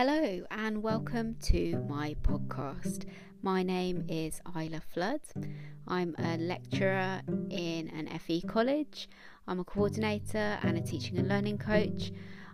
[0.00, 3.06] Hello and welcome to my podcast.
[3.42, 5.22] My name is Isla Flood.
[5.88, 7.20] I'm a lecturer
[7.50, 9.08] in an FE college.
[9.48, 12.12] I'm a coordinator and a teaching and learning coach.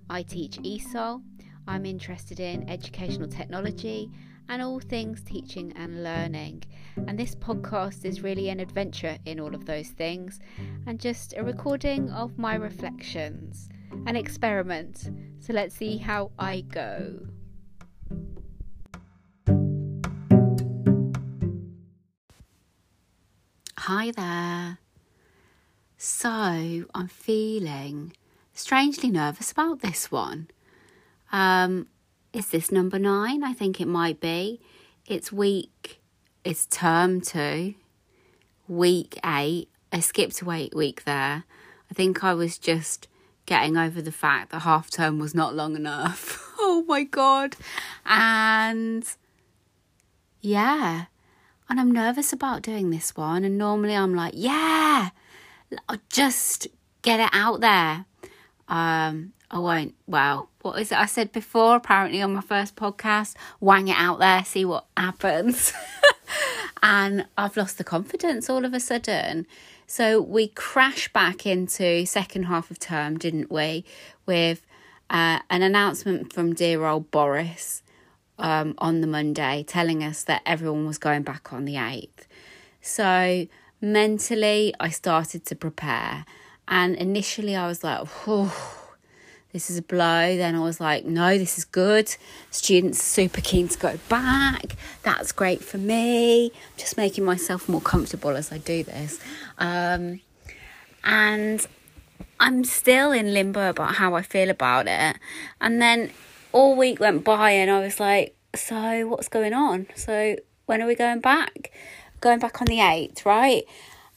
[0.09, 1.23] I teach ESOL.
[1.69, 4.11] I'm interested in educational technology
[4.49, 6.63] and all things teaching and learning.
[6.97, 10.41] And this podcast is really an adventure in all of those things
[10.87, 13.69] and just a recording of my reflections,
[14.07, 15.11] an experiment.
[15.41, 17.21] So let's see how I go.
[23.79, 24.79] Hi there.
[25.99, 28.13] So, I'm feeling
[28.53, 30.49] strangely nervous about this one.
[31.33, 31.89] Um,
[32.33, 33.43] is this number nine?
[33.43, 34.61] I think it might be.
[35.07, 36.01] It's week,
[36.45, 37.75] it's term two,
[38.67, 39.69] week eight.
[39.93, 41.45] I skipped a week, week there.
[41.91, 43.09] I think I was just
[43.47, 46.53] getting over the fact that half term was not long enough.
[46.59, 47.57] oh my god.
[48.07, 49.07] And
[50.41, 51.07] yeah.
[51.69, 53.45] And I'm nervous about doing this one.
[53.45, 55.11] And normally I'm like, yeah,
[56.11, 56.69] just
[57.03, 58.05] get it out there.
[58.69, 59.95] Um, I won't.
[60.07, 61.77] Well, what is it I said before?
[61.77, 65.73] Apparently on my first podcast, wang it out there, see what happens.
[66.83, 69.47] and I've lost the confidence all of a sudden.
[69.87, 73.85] So we crash back into second half of term, didn't we?
[74.27, 74.65] With
[75.11, 77.83] uh, an announcement from dear old Boris
[78.39, 82.27] um, on the Monday telling us that everyone was going back on the 8th.
[82.81, 83.47] So
[83.81, 86.25] mentally, I started to prepare.
[86.67, 88.84] And initially, I was like, oh,
[89.55, 90.37] this is a blow.
[90.37, 92.15] Then I was like, no, this is good.
[92.51, 94.75] Students super keen to go back.
[95.05, 96.51] That's great for me.
[96.77, 99.21] just making myself more comfortable as I do this.
[99.59, 100.21] Um,
[101.05, 101.65] and
[102.41, 105.19] I'm still in limbo about how I feel about it.
[105.61, 106.11] And then
[106.51, 109.87] all week went by and I was like, so what's going on?
[109.95, 110.35] So
[110.67, 111.71] when are we going back?
[112.21, 113.63] Going back on the 8th, right?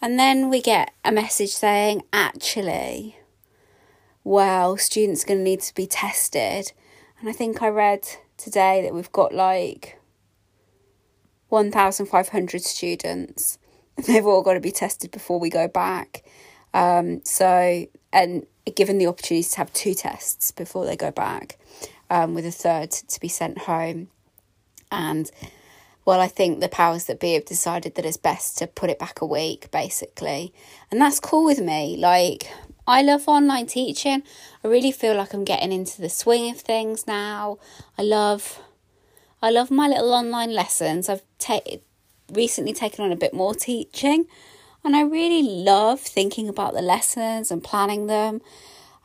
[0.01, 3.16] And then we get a message saying, actually,
[4.27, 6.73] well, students are going to need to be tested.
[7.19, 8.05] And I think I read
[8.35, 9.99] today that we've got like
[11.47, 13.57] 1,500 students.
[14.05, 16.25] They've all got to be tested before we go back.
[16.73, 18.45] Um, so, and
[18.75, 21.57] given the opportunity to have two tests before they go back,
[22.09, 24.09] um, with a third to be sent home.
[24.91, 25.31] And
[26.03, 28.99] well, I think the powers that be have decided that it's best to put it
[28.99, 30.53] back a week, basically.
[30.91, 31.95] And that's cool with me.
[31.97, 32.51] Like,
[32.89, 34.23] I love online teaching.
[34.63, 37.59] I really feel like I'm getting into the swing of things now.
[37.97, 38.59] I love
[39.41, 41.09] I love my little online lessons.
[41.09, 41.59] I've ta-
[42.31, 44.25] recently taken on a bit more teaching
[44.85, 48.41] and I really love thinking about the lessons and planning them.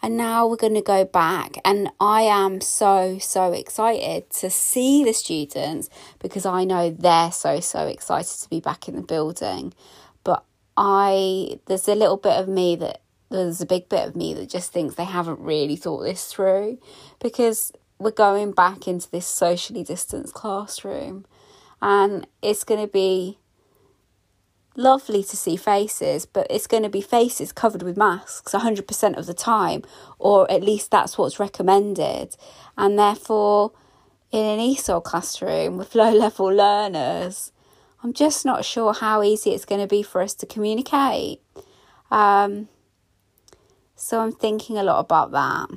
[0.00, 5.03] And now we're going to go back and I am so so excited to see
[5.03, 5.91] the students
[6.21, 9.75] because I know they're so so excited to be back in the building.
[10.22, 10.44] But
[10.76, 13.02] I there's a little bit of me that
[13.32, 16.78] there's a big bit of me that just thinks they haven't really thought this through
[17.20, 21.25] because we're going back into this socially distanced classroom
[21.81, 23.38] and it's going to be
[24.76, 29.26] lovely to see faces, but it's going to be faces covered with masks 100% of
[29.26, 29.82] the time,
[30.19, 32.37] or at least that's what's recommended.
[32.78, 33.72] And therefore,
[34.31, 37.53] in an ESOL classroom with low level learners,
[38.03, 41.41] I'm just not sure how easy it's going to be for us to communicate.
[42.10, 42.69] Um,
[44.03, 45.69] so I'm thinking a lot about that.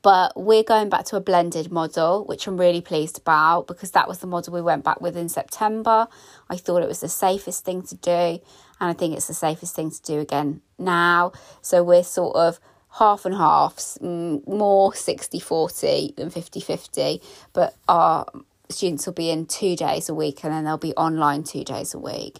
[0.00, 4.08] But we're going back to a blended model, which I'm really pleased about because that
[4.08, 6.08] was the model we went back with in September.
[6.48, 8.40] I thought it was the safest thing to do, and
[8.80, 11.32] I think it's the safest thing to do again now.
[11.60, 12.58] So we're sort of
[12.92, 17.20] half and half, more 60 40 than 50 50,
[17.52, 18.24] but our
[18.70, 21.92] students will be in two days a week and then they'll be online two days
[21.92, 22.38] a week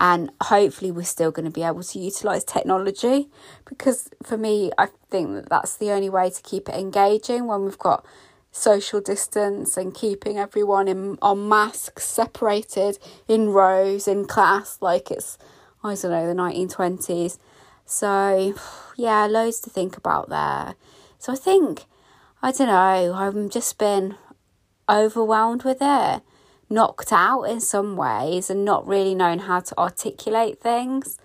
[0.00, 3.28] and hopefully we're still going to be able to utilize technology
[3.66, 7.64] because for me i think that that's the only way to keep it engaging when
[7.64, 8.04] we've got
[8.50, 12.98] social distance and keeping everyone in on masks separated
[13.28, 15.38] in rows in class like it's
[15.84, 17.38] i don't know the 1920s
[17.84, 18.54] so
[18.96, 20.74] yeah loads to think about there.
[21.18, 21.84] So i think
[22.42, 24.16] i don't know i've just been
[24.88, 26.22] overwhelmed with it
[26.70, 31.18] knocked out in some ways and not really knowing how to articulate things.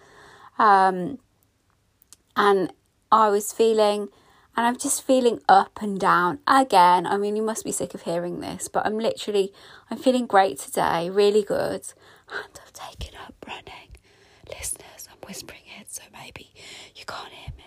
[0.57, 1.19] Um,
[2.35, 2.73] and
[3.11, 4.09] I was feeling,
[4.57, 7.05] and I'm just feeling up and down again.
[7.05, 9.53] I mean, you must be sick of hearing this, but I'm literally,
[9.91, 11.83] I'm feeling great today, really good.
[12.27, 13.97] And I've taken up running.
[14.49, 16.51] Listeners, I'm whispering it, so maybe
[16.95, 17.63] you can't hear me.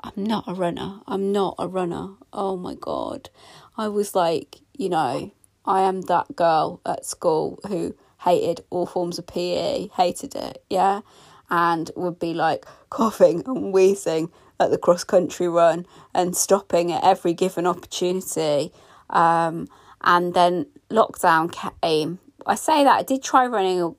[0.00, 1.00] I'm not a runner.
[1.06, 2.10] I'm not a runner.
[2.32, 3.30] Oh my God.
[3.76, 5.32] I was like, you know,
[5.68, 11.02] I am that girl at school who hated all forms of PE, hated it, yeah,
[11.50, 17.04] and would be like coughing and wheezing at the cross country run and stopping at
[17.04, 18.72] every given opportunity.
[19.10, 19.68] Um,
[20.00, 22.18] and then lockdown came.
[22.46, 23.94] I say that I did try running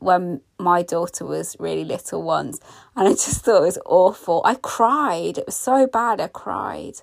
[0.00, 2.58] when my daughter was really little once,
[2.96, 4.42] and I just thought it was awful.
[4.44, 5.38] I cried.
[5.38, 6.20] It was so bad.
[6.20, 7.00] I cried,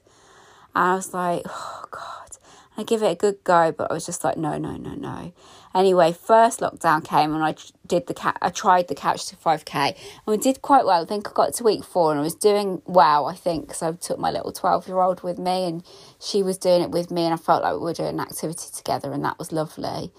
[0.76, 2.29] and I was like, oh god.
[2.80, 5.34] I give it a good go, but I was just like, no, no, no, no.
[5.76, 7.56] Anyway, first lockdown came and I
[7.86, 8.38] did the cat.
[8.42, 9.96] I tried the couch to five k and
[10.26, 11.04] we did quite well.
[11.04, 13.26] I think I got to week four and I was doing well.
[13.26, 15.84] I think because I took my little twelve year old with me and
[16.22, 18.70] she was doing it with me, and I felt like we were doing an activity
[18.74, 20.12] together, and that was lovely.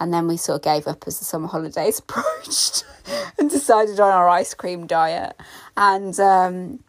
[0.00, 2.84] And then we sort of gave up as the summer holidays approached
[3.38, 5.36] and decided on our ice cream diet
[5.76, 6.80] and um,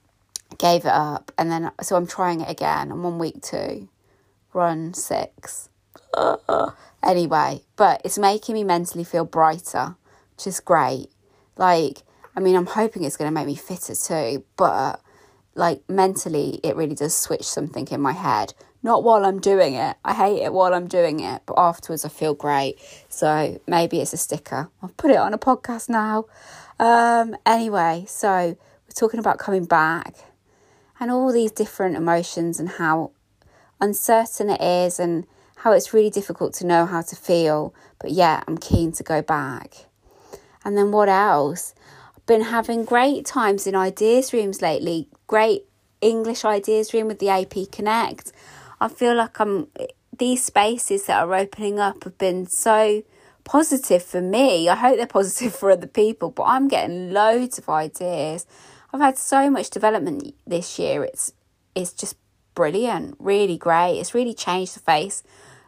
[0.57, 1.33] gave it up.
[1.37, 2.91] And then so I'm trying it again.
[2.91, 3.89] I'm on week two,
[4.53, 5.69] run six.
[7.03, 9.95] Anyway, but it's making me mentally feel brighter,
[10.35, 11.07] which is great.
[11.55, 12.03] Like,
[12.35, 14.99] I mean, I'm hoping it's going to make me fitter too, but
[15.55, 18.53] like mentally, it really does switch something in my head.
[18.83, 19.95] Not while I'm doing it.
[20.03, 22.77] I hate it while I'm doing it, but afterwards I feel great.
[23.09, 24.69] So maybe it's a sticker.
[24.81, 26.25] I'll put it on a podcast now.
[26.79, 30.15] Um, anyway, so we're talking about coming back
[30.99, 33.11] and all these different emotions and how
[33.79, 35.25] uncertain it is and
[35.57, 39.21] how it's really difficult to know how to feel, but yeah, I'm keen to go
[39.21, 39.87] back.
[40.63, 41.73] And then what else?
[42.15, 45.65] I've been having great times in ideas rooms lately, great
[46.01, 48.31] English ideas room with the AP Connect.
[48.79, 49.67] I feel like I'm
[50.17, 53.03] these spaces that are opening up have been so
[53.43, 54.67] positive for me.
[54.67, 58.45] I hope they're positive for other people, but I'm getting loads of ideas.
[58.93, 61.03] I've had so much development this year.
[61.03, 61.33] It's
[61.75, 62.15] it's just
[62.57, 63.99] brilliant, really great.
[63.99, 65.21] It's really changed the face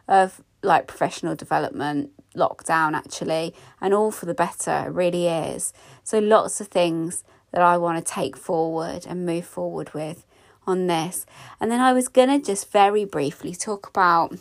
[0.08, 4.86] of like professional development, lockdown actually, and all for the better.
[4.86, 5.72] It really is.
[6.02, 7.22] So lots of things
[7.52, 10.26] that I want to take forward and move forward with
[10.66, 11.26] on this.
[11.60, 14.34] And then I was going to just very briefly talk about,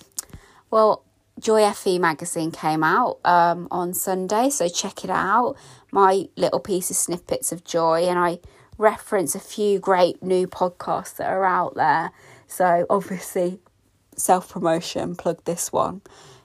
[0.71, 1.03] well,
[1.39, 5.55] Joy FE magazine came out um, on Sunday, so check it out.
[5.91, 8.39] My little piece of snippets of joy, and I
[8.79, 12.11] reference a few great new podcasts that are out there.
[12.49, 13.59] So obviously,
[14.15, 16.01] self promotion, plug this one.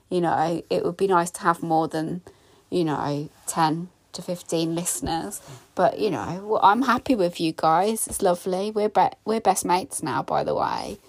[0.09, 2.21] You know, it would be nice to have more than,
[2.69, 5.41] you know, 10 to 15 listeners.
[5.73, 8.07] But, you know, I'm happy with you guys.
[8.07, 8.71] It's lovely.
[8.71, 10.99] We're, be- we're best mates now, by the way.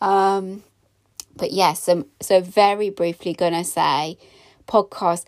[0.00, 0.64] Um,
[1.36, 4.18] but yes, um, so very briefly gonna say
[4.66, 5.24] podcast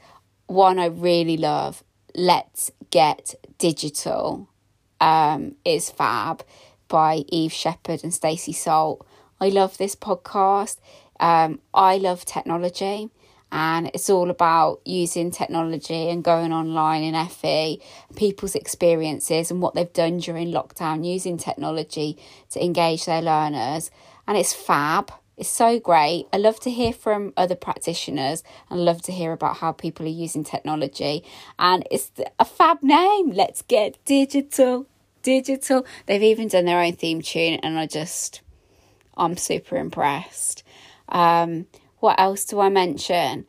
[0.46, 1.84] one I really love,
[2.14, 4.48] Let's Get Digital,
[5.00, 6.42] um, is fab
[6.88, 9.06] by Eve Shepherd and Stacey Salt.
[9.40, 10.76] I love this podcast.
[11.20, 13.10] Um, I love technology
[13.50, 17.80] and it's all about using technology and going online in FE,
[18.14, 22.18] people's experiences and what they've done during lockdown using technology
[22.50, 23.90] to engage their learners.
[24.26, 25.10] And it's fab.
[25.38, 26.26] It's so great.
[26.32, 30.10] I love to hear from other practitioners and love to hear about how people are
[30.10, 31.24] using technology.
[31.58, 33.30] And it's a fab name.
[33.30, 34.86] Let's get digital.
[35.22, 35.86] Digital.
[36.06, 38.40] They've even done their own theme tune, and I just
[39.18, 40.62] I'm super impressed.
[41.08, 41.66] Um,
[42.00, 43.46] what else do I mention?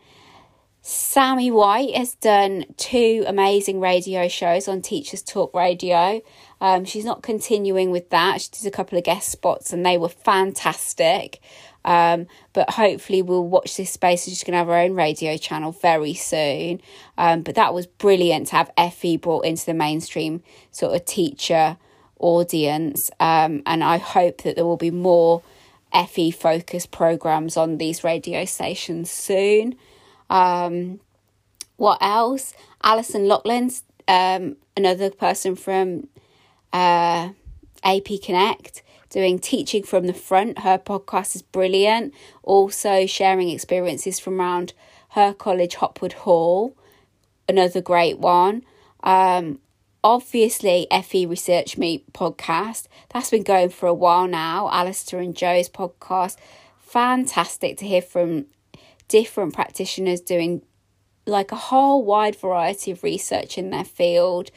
[0.82, 6.22] Sammy White has done two amazing radio shows on Teachers Talk Radio.
[6.62, 8.42] Um, she's not continuing with that.
[8.42, 11.42] She did a couple of guest spots and they were fantastic.
[11.86, 14.26] Um, but hopefully, we'll watch this space.
[14.26, 16.82] She's going to have her own radio channel very soon.
[17.18, 21.78] Um, but that was brilliant to have FE brought into the mainstream sort of teacher
[22.20, 23.12] audience.
[23.20, 25.42] Um, and I hope that there will be more
[26.08, 29.76] FE focus programs on these radio stations soon.
[30.30, 31.00] Um,
[31.78, 32.54] what else?
[32.84, 36.08] Alison Loughlin's um, another person from
[36.74, 37.30] uh,
[37.84, 40.60] AP Connect doing teaching from the front.
[40.60, 42.14] Her podcast is brilliant.
[42.44, 44.74] Also sharing experiences from around
[45.10, 46.76] her college, Hopwood Hall,
[47.48, 48.64] another great one.
[49.04, 49.60] Um,
[50.04, 52.88] obviously FE Research Meet podcast.
[53.14, 54.70] That's been going for a while now.
[54.72, 56.38] Alistair and Joe's podcast.
[56.80, 58.46] Fantastic to hear from
[59.08, 60.62] different practitioners doing
[61.26, 64.52] like a whole wide variety of research in their field.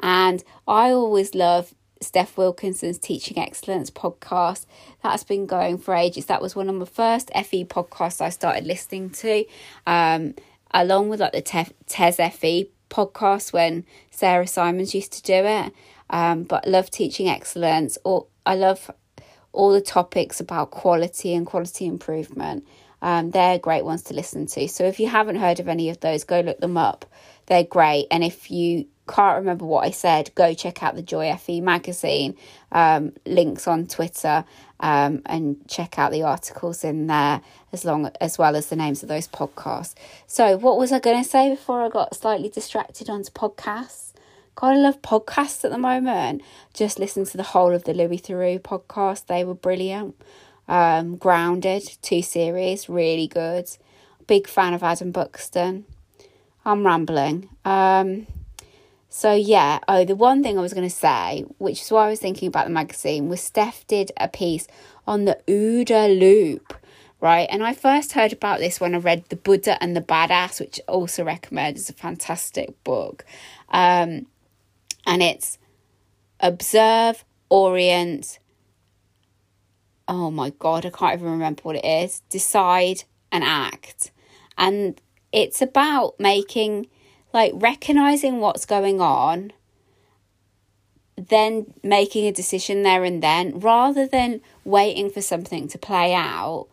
[0.00, 4.66] And I always love Steph Wilkinson's Teaching Excellence podcast.
[5.02, 6.26] That's been going for ages.
[6.26, 9.44] That was one of my first FE podcasts I started listening to,
[9.86, 10.34] um,
[10.72, 15.72] along with like the Te- TES FE podcast when Sarah Simons used to do it.
[16.10, 17.98] Um, but I love teaching excellence.
[18.04, 18.90] Or I love
[19.52, 22.66] all the topics about quality and quality improvement.
[23.00, 24.68] Um, they're great ones to listen to.
[24.68, 27.06] So if you haven't heard of any of those, go look them up.
[27.46, 28.06] They're great.
[28.10, 32.36] And if you can't remember what I said, go check out the Joy FE magazine.
[32.72, 34.44] Um, links on Twitter
[34.80, 37.40] um, and check out the articles in there
[37.72, 39.94] as long as well as the names of those podcasts.
[40.26, 44.12] So, what was I going to say before I got slightly distracted onto podcasts?
[44.54, 46.42] God, I love podcasts at the moment.
[46.74, 50.20] Just listen to the whole of the Louis Theroux podcast; they were brilliant.
[50.66, 53.68] Um, Grounded, two series, really good.
[54.26, 55.86] Big fan of Adam Buxton.
[56.64, 57.48] I'm rambling.
[57.64, 58.26] Um,
[59.08, 62.10] so yeah, oh, the one thing I was going to say, which is why I
[62.10, 64.66] was thinking about the magazine, was Steph did a piece
[65.06, 66.74] on the OODA loop,
[67.20, 67.48] right?
[67.50, 70.80] And I first heard about this when I read The Buddha and the Badass, which
[70.86, 71.78] I also recommend.
[71.78, 73.24] It's a fantastic book.
[73.70, 74.26] Um,
[75.06, 75.58] and it's
[76.40, 78.38] observe, orient,
[80.06, 82.20] oh my god, I can't even remember what it is.
[82.28, 84.10] Decide and act.
[84.58, 85.00] And
[85.32, 86.88] it's about making
[87.38, 89.52] like recognizing what's going on
[91.16, 96.66] then making a decision there and then rather than waiting for something to play out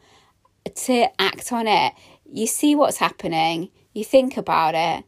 [0.73, 1.93] to act on it.
[2.31, 5.05] You see what's happening you think about it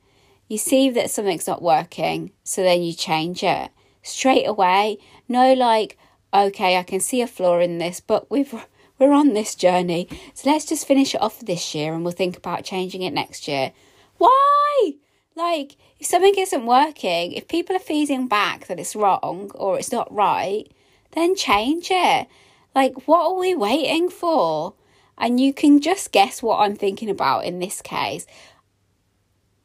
[0.48, 3.72] you see that something's not working so then you change it.
[4.04, 5.98] Straight away no like
[6.32, 8.54] okay i can see a flaw in this but we've
[9.00, 12.38] we're on this journey so let's just finish it off this year and we'll think
[12.38, 13.72] about changing it next year.
[14.20, 14.98] Why
[15.38, 19.92] like, if something isn't working, if people are feeding back that it's wrong or it's
[19.92, 20.70] not right,
[21.12, 22.28] then change it.
[22.76, 24.74] Like, what are we waiting for?
[25.18, 28.28] And you can just guess what I'm thinking about in this case.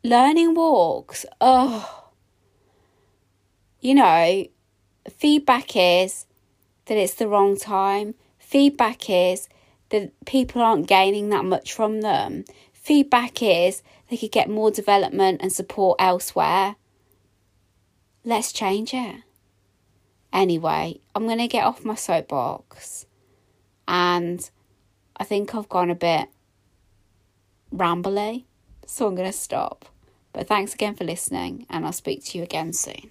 [0.05, 1.26] Learning walks.
[1.41, 2.11] Oh,
[3.81, 4.47] you know,
[5.11, 6.26] feedback is
[6.87, 8.14] that it's the wrong time.
[8.38, 9.49] Feedback is
[9.91, 12.45] that people aren't gaining that much from them.
[12.83, 16.75] Feedback is they could get more development and support elsewhere.
[18.25, 19.23] Let's change it.
[20.33, 23.07] Anyway, I'm going to get off my soapbox.
[23.87, 24.51] And
[25.17, 26.29] I think I've gone a bit
[27.73, 28.47] rambly.
[28.85, 29.85] So I'm going to stop.
[30.33, 33.11] But thanks again for listening, and I'll speak to you again soon.